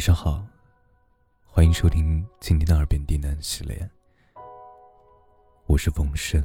[0.00, 0.42] 晚上好，
[1.44, 3.90] 欢迎收听今天的耳边低喃系列。
[5.66, 6.42] 我是冯生，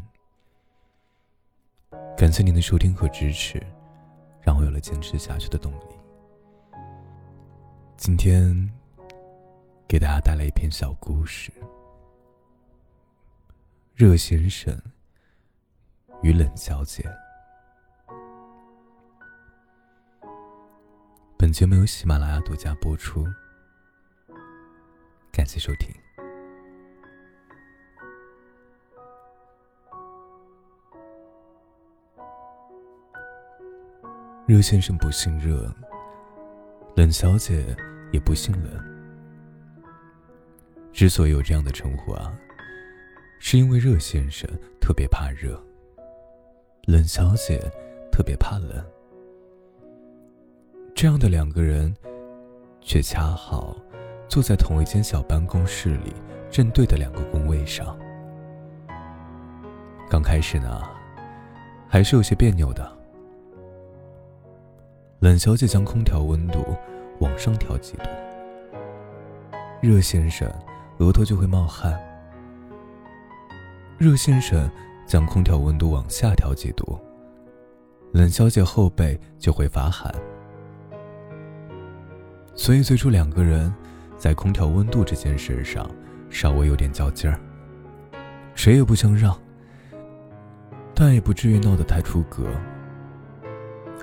[2.18, 3.66] 感谢您的收听和支持，
[4.42, 5.86] 让我有了坚持下去的动力。
[7.96, 8.70] 今天
[9.88, 11.50] 给大家带来一篇小故事：
[13.94, 14.78] 热先生
[16.22, 17.10] 与冷小姐。
[21.38, 23.26] 本节目由喜马拉雅独家播出，
[25.36, 25.94] 感谢收听。
[34.48, 35.70] 热先生不姓热，
[36.96, 37.76] 冷小姐
[38.14, 38.96] 也不姓冷。
[40.94, 42.34] 之所以有这样的称呼啊，
[43.38, 44.50] 是因为热先生
[44.80, 45.62] 特别怕热，
[46.86, 47.60] 冷小姐
[48.10, 48.82] 特别怕冷。
[50.96, 51.94] 这样的两个人，
[52.80, 53.76] 却恰好
[54.28, 56.14] 坐在同一间小办公室里，
[56.50, 57.98] 正对的两个工位上。
[60.10, 60.82] 刚开始呢，
[61.88, 62.92] 还是有些别扭的。
[65.20, 66.64] 冷小姐将空调温度
[67.20, 68.04] 往上调几度，
[69.82, 70.48] 热先生
[71.00, 71.98] 额头就会冒汗。
[73.98, 74.70] 热先生
[75.08, 77.00] 将空调温度往下调几度，
[78.12, 80.14] 冷小姐后背就会发寒。
[82.54, 83.74] 所以最初两个人
[84.18, 85.90] 在空调温度这件事上
[86.30, 87.40] 稍微有点较劲儿，
[88.56, 89.38] 谁也不相让，
[90.94, 92.48] 但也不至于闹得太出格，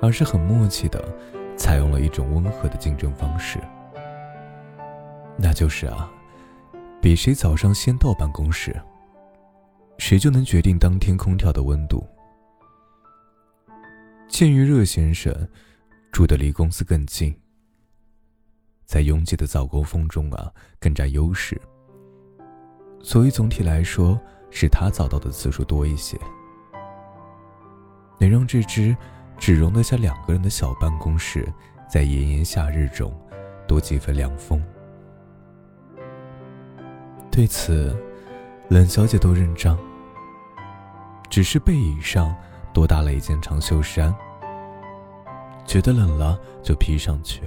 [0.01, 1.03] 而是很默契的
[1.57, 3.59] 采用了一种温和的竞争方式，
[5.37, 6.11] 那就是啊，
[7.01, 8.75] 比谁早上先到办公室，
[9.99, 12.07] 谁就能决定当天空调的温度。
[14.29, 15.35] 鉴于热先生
[16.11, 17.35] 住的离公司更近。
[18.93, 21.59] 在拥挤的早高峰中啊，更占优势。
[23.03, 26.21] 所以总体来说，是他早到的次数多一些，
[28.19, 28.95] 能让这只
[29.39, 31.51] 只容得下两个人的小办公室，
[31.89, 33.11] 在炎炎夏日中
[33.67, 34.63] 多几分凉风。
[37.31, 37.97] 对此，
[38.69, 39.79] 冷小姐都认账，
[41.31, 42.37] 只是背影上
[42.75, 44.15] 多搭了一件长袖衫，
[45.65, 47.41] 觉得冷了就披上去。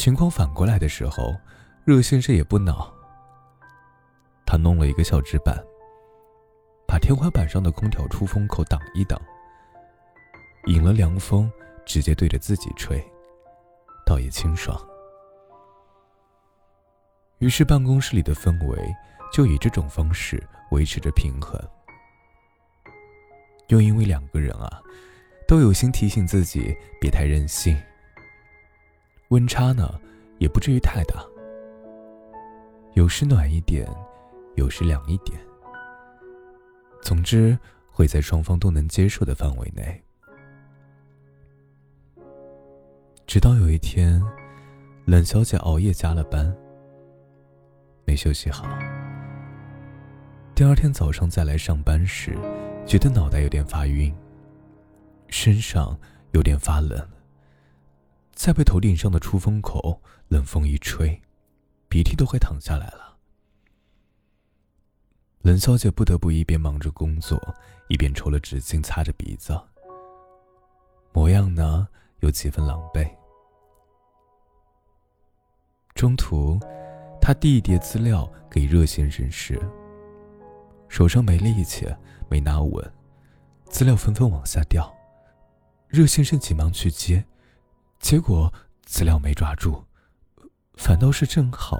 [0.00, 1.36] 情况反过来的时候，
[1.84, 2.90] 热先生也不恼。
[4.46, 5.62] 他弄了一个小纸板，
[6.88, 9.20] 把天花板上的空调出风口挡一挡，
[10.68, 11.52] 引了凉风，
[11.84, 12.98] 直接对着自己吹，
[14.06, 14.74] 倒也清爽。
[17.36, 18.96] 于是办公室里的氛围
[19.30, 21.60] 就以这种方式维持着平衡。
[23.68, 24.80] 又因为两个人啊，
[25.46, 27.78] 都有心提醒自己别太任性。
[29.30, 29.88] 温差呢，
[30.38, 31.24] 也不至于太大，
[32.94, 33.88] 有时暖一点，
[34.56, 35.40] 有时凉一点。
[37.00, 37.56] 总之，
[37.92, 40.02] 会在双方都能接受的范围内。
[43.24, 44.20] 直到有一天，
[45.04, 46.52] 冷小姐熬夜加了班，
[48.04, 48.66] 没休息好。
[50.56, 52.36] 第二天早上再来上班时，
[52.84, 54.12] 觉得脑袋有点发晕，
[55.28, 55.96] 身上
[56.32, 57.00] 有点发冷。
[58.42, 61.20] 再被头顶上的出风口冷风一吹，
[61.90, 63.18] 鼻涕都快淌下来了。
[65.42, 67.38] 冷小姐不得不一边忙着工作，
[67.90, 69.52] 一边抽了纸巾擦着鼻子，
[71.12, 71.86] 模样呢
[72.20, 73.06] 有几分狼狈。
[75.94, 76.58] 中途，
[77.20, 79.60] 她递一叠资料给热心人士，
[80.88, 81.86] 手上没力气，
[82.30, 82.90] 没拿稳，
[83.66, 84.90] 资料纷纷往下掉。
[85.88, 87.22] 热心生急忙去接。
[88.00, 88.52] 结果
[88.82, 89.84] 资料没抓住，
[90.74, 91.78] 反倒是正好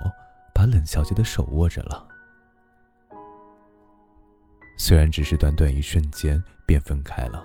[0.55, 2.07] 把冷小姐的手握着了。
[4.79, 7.45] 虽然只是短短一瞬间便分开了，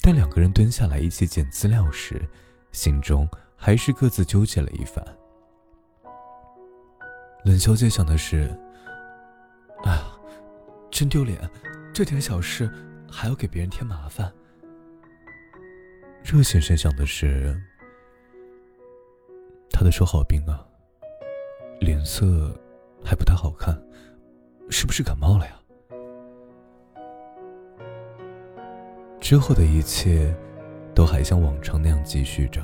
[0.00, 2.26] 但两个人蹲下来一起捡资料时，
[2.72, 5.04] 心中还是各自纠结了一番。
[7.44, 8.48] 冷小姐想的是
[9.84, 10.04] ：“哎呀，
[10.90, 11.48] 真丢脸，
[11.92, 12.72] 这点小事
[13.10, 14.32] 还要给别人添麻烦。”
[16.22, 17.58] 热先生想的是，
[19.70, 20.62] 他的手好冰啊，
[21.80, 22.54] 脸色
[23.02, 23.74] 还不太好看，
[24.68, 25.52] 是不是感冒了呀？
[29.20, 30.34] 之后的一切
[30.94, 32.60] 都还像往常那样继续着，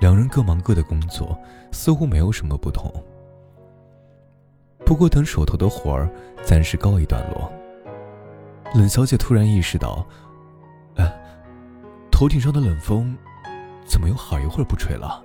[0.00, 1.38] 两人各忙各的工作，
[1.70, 2.92] 似乎没有什么不同。
[4.84, 6.10] 不过等手头的活儿
[6.42, 7.50] 暂时告一段落，
[8.74, 10.04] 冷小姐突然意识到。
[12.14, 13.12] 头顶上的冷风，
[13.84, 15.20] 怎么有好一会儿不吹了？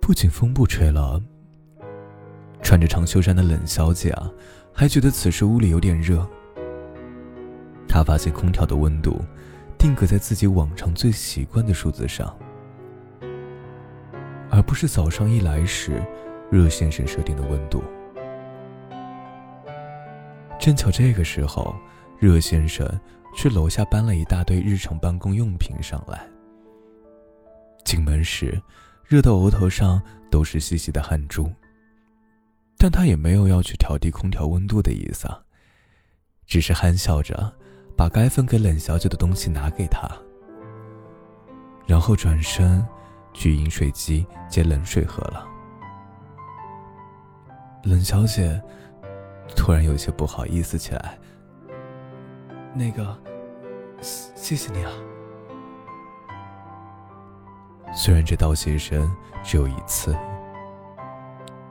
[0.00, 1.20] 不仅风不吹了，
[2.62, 4.30] 穿着长袖衫的冷小姐啊，
[4.72, 6.24] 还觉得此时屋里有点热。
[7.88, 9.20] 她发现空调的温度
[9.76, 12.32] 定格在自己往常最习惯的数字上，
[14.50, 16.00] 而不是早上一来时
[16.48, 17.82] 热先生设定的温度。
[20.60, 21.74] 正巧这个时候，
[22.20, 22.88] 热先生
[23.34, 26.26] 去楼下搬了一大堆日常办公用品上来。
[27.84, 28.60] 进门时，
[29.04, 30.00] 热到额头上
[30.30, 31.50] 都是细细的汗珠。
[32.76, 35.28] 但他也没有要去调低空调温度的意思，
[36.46, 37.52] 只是憨笑着
[37.94, 40.10] 把该分给冷小姐的东西拿给她，
[41.86, 42.82] 然后转身
[43.34, 45.46] 去饮水机接冷水喝了。
[47.82, 48.58] 冷小姐
[49.54, 51.18] 突然有些不好意思起来
[52.74, 53.18] ：“那个，
[54.00, 54.92] 谢谢你啊。”
[57.92, 59.12] 虽然这道谢声
[59.42, 60.16] 只有一次，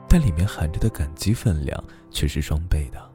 [0.06, 3.10] 但里面含着的感激分量却是双倍的。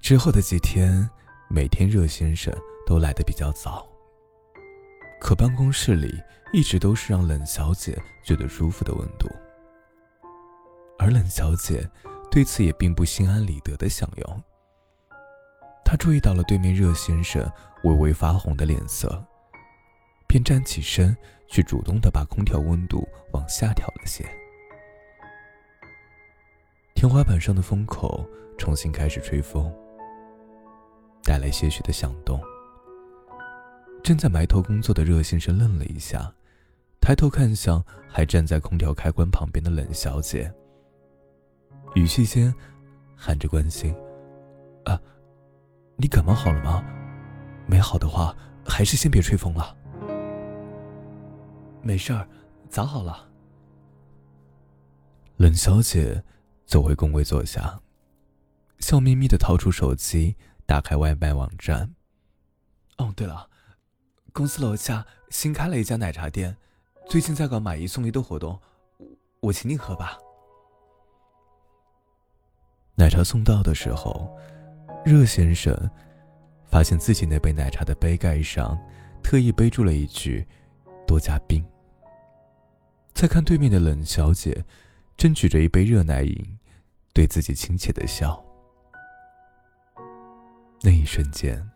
[0.00, 1.10] 之后的几天，
[1.50, 2.54] 每天热先生
[2.86, 3.86] 都来的比较早，
[5.20, 6.22] 可办公室里
[6.52, 9.28] 一直都是让冷小姐觉得舒服的温度，
[10.98, 11.88] 而冷小姐
[12.30, 14.42] 对此也并不心安理得的享用。
[15.92, 17.46] 他注意到了对面热先生
[17.84, 19.22] 微微发红的脸色。
[20.26, 21.14] 便站起身，
[21.46, 24.24] 去主动的把空调温度往下调了些。
[26.94, 29.70] 天花板上的风口重新开始吹风，
[31.22, 32.40] 带来些许的响动。
[34.02, 36.32] 正在埋头工作的热先生愣了一下，
[37.02, 40.50] 抬头看向还站在空调开关旁边的冷小姐，
[41.94, 42.50] 语气间
[43.14, 43.94] 含着关心
[44.86, 44.98] ：“啊，
[45.96, 46.84] 你感冒好了吗？
[47.66, 48.36] 没好的话，
[48.66, 49.76] 还是先别吹风了。”
[51.82, 52.28] 没事儿，
[52.68, 53.28] 早好了。
[55.36, 56.22] 冷小姐
[56.64, 57.80] 走回工位坐下，
[58.78, 60.36] 笑眯眯的掏出手机，
[60.66, 61.94] 打开外卖网站。
[62.98, 63.48] 哦，对了，
[64.32, 66.56] 公司楼下新开了一家奶茶店，
[67.08, 68.60] 最近在搞买一送一的活动，
[69.40, 70.16] 我请你喝吧。
[72.94, 74.38] 奶茶送到的时候，
[75.04, 75.74] 热先生
[76.64, 78.78] 发现自己那杯奶茶的杯盖上
[79.22, 80.46] 特意备注了一句
[81.06, 81.64] ：“多加冰。”
[83.12, 84.64] 再看对面的冷小姐，
[85.16, 86.58] 正举着一杯热奶饮，
[87.12, 88.42] 对自己亲切的笑。
[90.82, 91.68] 那一瞬间，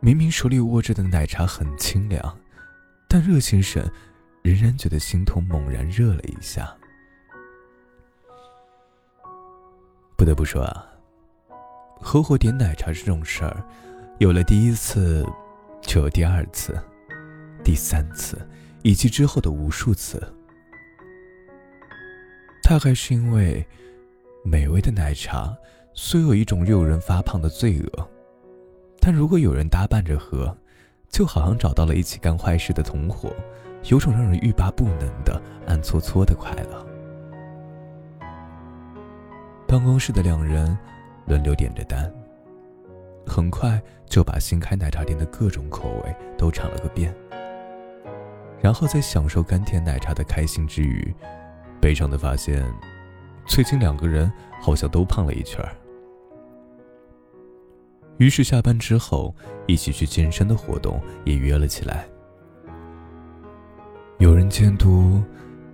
[0.00, 2.38] 明明手里握着的奶茶很清凉，
[3.08, 3.84] 但热先生
[4.42, 6.76] 仍然觉得心头猛然热了一下。
[10.16, 10.86] 不得不说啊，
[12.00, 13.64] 合伙点奶茶这种事儿，
[14.18, 15.26] 有了第一次，
[15.80, 16.78] 就有第二次、
[17.64, 18.38] 第三次，
[18.82, 20.22] 以及之后的无数次。
[22.62, 23.66] 大概是因为，
[24.44, 25.56] 美味的奶茶
[25.94, 28.08] 虽有一种诱人发胖的罪恶，
[29.00, 30.56] 但如果有人搭伴着喝，
[31.08, 33.32] 就好像找到了一起干坏事的同伙，
[33.84, 36.86] 有种让人欲罢不能的暗搓搓的快乐。
[39.66, 40.76] 办公室的两人
[41.26, 42.12] 轮流点着单，
[43.26, 47.14] 很快就把新开奶茶店的各种口味都尝了个遍，
[48.60, 51.14] 然后在享受甘甜奶茶的开心之余。
[51.80, 52.64] 悲伤的发现，
[53.44, 55.76] 最近两个人好像都胖了一圈儿。
[58.18, 59.34] 于是下班之后，
[59.66, 62.06] 一起去健身的活动也约了起来。
[64.18, 65.22] 有人监督，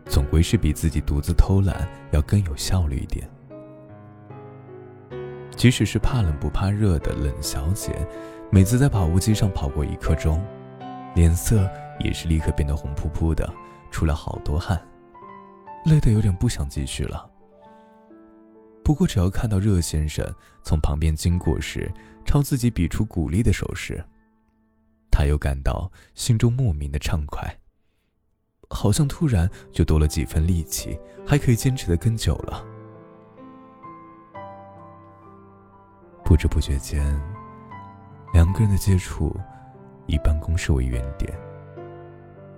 [0.06, 3.30] 总归是比自己独自偷懒要更有效率一点。
[5.62, 7.94] 即使是怕冷不怕热的冷小姐，
[8.50, 10.44] 每次在跑步机上跑过一刻钟，
[11.14, 13.48] 脸色也是立刻变得红扑扑的，
[13.88, 14.76] 出了好多汗。
[15.86, 17.30] 累得有点不想继续了。
[18.82, 20.26] 不过，只要看到热先生
[20.64, 21.88] 从旁边经过时，
[22.24, 24.04] 朝自己比出鼓励的手势，
[25.12, 27.56] 他又感到心中莫名的畅快，
[28.68, 32.66] 好像突然就多了几分力气，还可以坚持的更久了。
[36.32, 37.04] 不知不觉间，
[38.32, 39.38] 两个人的接触
[40.06, 41.30] 以办公室为原点，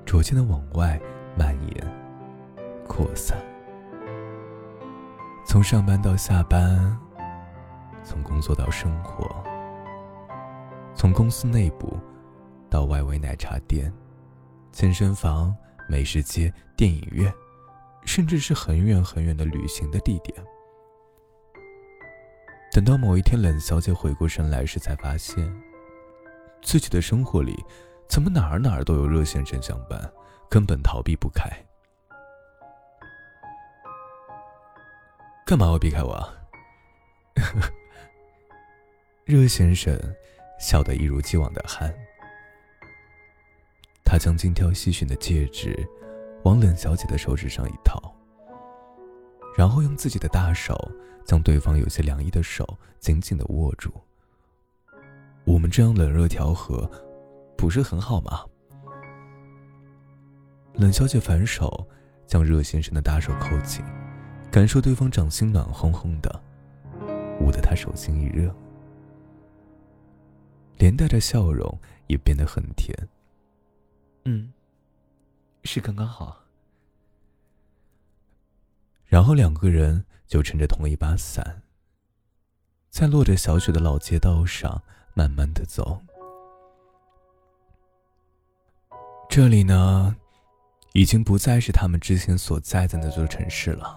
[0.07, 0.97] 逐渐的往外
[1.37, 1.93] 蔓延。
[2.87, 3.37] 扩散，
[5.45, 6.97] 从上班到下班，
[8.05, 9.29] 从工作到生活，
[10.95, 11.99] 从公司内部
[12.71, 13.93] 到外围奶茶店、
[14.71, 15.53] 健身房、
[15.89, 17.35] 美食街、电影院，
[18.05, 20.33] 甚至是很远很远的旅行的地点。
[22.75, 25.49] 等到某一天，冷小姐回过神来时，才发现，
[26.61, 27.65] 自己的生活里，
[28.09, 30.13] 怎么哪儿哪儿都有热先生相伴，
[30.51, 31.49] 根本逃避不开。
[35.47, 36.11] 干嘛要避开我？
[36.15, 36.35] 啊？
[39.25, 39.97] 热先生
[40.59, 41.95] 笑得一如既往的憨。
[44.05, 45.89] 他将精挑细选的戒指
[46.43, 48.13] 往冷小姐的手指上一套，
[49.57, 50.77] 然后用自己的大手
[51.25, 53.93] 将对方有些凉意的手紧紧的握住。
[55.45, 56.91] 我们这样冷热调和，
[57.57, 58.45] 不是很好吗？
[60.75, 61.87] 冷小姐反手
[62.27, 63.85] 将热先生的大手扣紧，
[64.51, 66.43] 感受对方掌心暖烘烘的，
[67.41, 68.53] 捂得他手心一热，
[70.79, 72.97] 连带着笑容也变得很甜。
[74.25, 74.53] 嗯，
[75.63, 76.44] 是刚刚好。
[79.15, 81.63] 然后两个人就撑着同一把伞，
[82.91, 84.83] 在落着小雪的老街道上。
[85.15, 86.03] 慢慢的走，
[89.29, 90.17] 这里呢，
[90.95, 93.97] 已经不再是他们之前所在的那座城市了。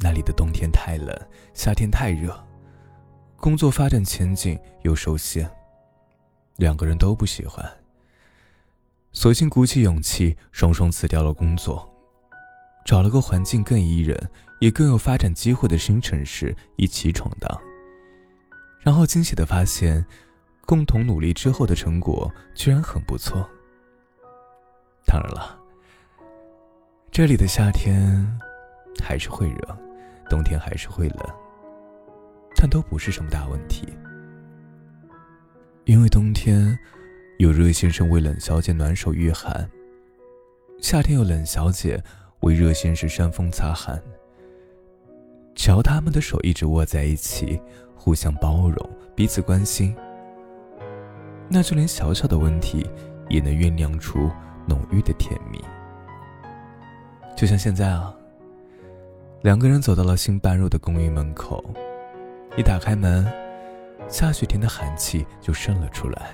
[0.00, 1.18] 那里的冬天太冷，
[1.54, 2.38] 夏天太热，
[3.38, 5.50] 工作发展前景又受限，
[6.56, 7.66] 两个人都不喜欢，
[9.12, 11.89] 索性鼓起勇气，双双辞掉了工作，
[12.90, 14.18] 找了个环境更宜人、
[14.58, 17.48] 也更有发展机会的新城市一起闯荡。
[18.80, 20.04] 然后惊喜的发现，
[20.66, 23.48] 共同努力之后的成果居然很不错。
[25.06, 25.56] 当然了，
[27.12, 28.26] 这里的夏天
[29.00, 29.78] 还是会热，
[30.28, 31.18] 冬天还是会冷，
[32.56, 33.86] 但都不是什么大问题。
[35.84, 36.76] 因为冬天
[37.38, 39.70] 有热先生为冷小姐暖手御寒，
[40.80, 42.02] 夏天有冷小姐
[42.40, 44.02] 为热先生扇风擦汗。
[45.54, 47.60] 只要他们的手一直握在一起。
[48.02, 49.94] 互相包容，彼此关心，
[51.50, 52.88] 那就连小小的问题
[53.28, 54.30] 也能酝酿出
[54.66, 55.62] 浓郁的甜蜜。
[57.36, 58.16] 就像现在啊，
[59.42, 61.62] 两个人走到了新搬入的公寓门口，
[62.56, 63.30] 一打开门，
[64.08, 66.30] 下雪天的寒气就渗了出来。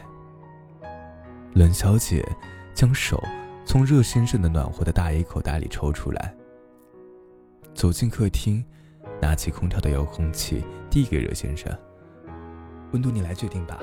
[1.53, 2.25] 冷小姐
[2.77, 3.21] 将手
[3.67, 6.35] 从热先生的暖和的大衣口袋里抽出来，
[7.75, 8.65] 走进客厅。
[9.19, 11.75] 拿起空调的遥控器，递给热先生
[12.93, 13.81] ：“温度你来决定吧。”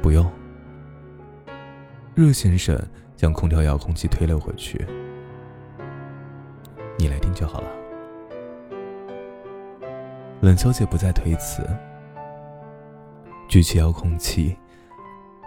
[0.00, 0.24] 不用。
[2.14, 2.80] 热先生
[3.16, 4.86] 将空调遥控器推了回去
[7.00, 7.68] ：“你来定就好了。”
[10.40, 11.68] 冷小姐不再推辞，
[13.48, 14.56] 举起遥控器，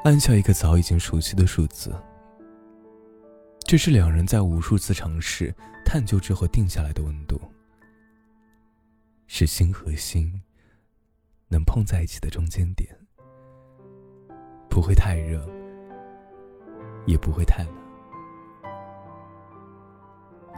[0.03, 1.95] 按下一个早已经熟悉的数字。
[3.71, 7.39] 这是两人在无数次尝试探究之后定下来的温度。
[9.27, 10.29] 是心和心
[11.47, 12.93] 能碰在一起的中间点，
[14.69, 15.49] 不会太热，
[17.05, 17.73] 也不会太冷，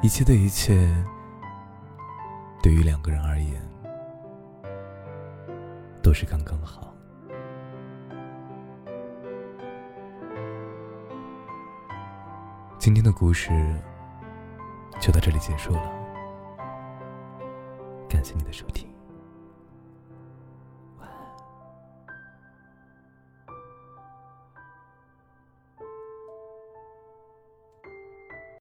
[0.02, 0.74] 一切的一切，
[2.64, 3.62] 对于两个人而言，
[6.02, 6.93] 都是刚刚好。
[12.84, 13.50] 今天的故事
[15.00, 15.90] 就到这里结束了。
[18.10, 18.93] 感谢你的收听。